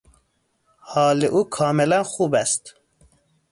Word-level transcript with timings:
حال 0.79 1.25
او 1.25 1.43
کاملا 1.49 2.03
خوب 2.03 2.33
است. 2.35 2.75